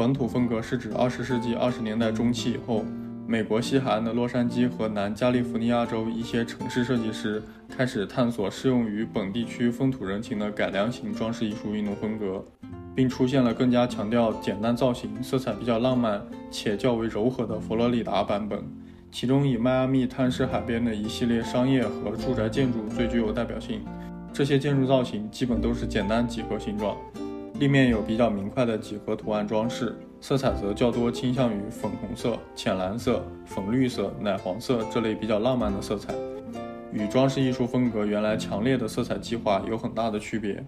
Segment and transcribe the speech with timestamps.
[0.00, 2.82] 本土风格是指二十世纪二十年代中期以后，
[3.26, 12.42] 美国西海岸的洛杉矶和南加利福尼亚州一些城市设计师开始探索适用于本地区风土人情的改良型装饰艺术运动风格，
[12.94, 16.18] 并出现了更加强调简单造型、色彩比较浪漫
[16.50, 18.64] 且较为柔和的佛罗里达版本。
[19.12, 23.82] 其中以迈阿密滩市海边的一系列商业和住宅建筑最具有代表性。
[24.32, 26.96] 这些建筑造型基本都是简单几何形状。
[27.60, 36.14] 立面有比较明快的几何图案装饰，色彩则较多倾向于粉红色、浅蓝色、粉绿色、奶黄色这类比较浪漫的色彩，
[36.90, 40.64] 与装饰艺术风格原来强烈的色彩计划有很大的区别。